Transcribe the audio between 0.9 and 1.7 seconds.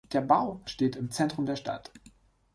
im Zentrum der